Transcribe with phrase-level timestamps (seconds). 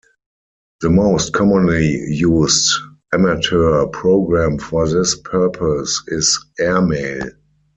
[0.79, 2.73] The most commonly used
[3.13, 7.29] Amateur program for this purpose is "Airmail".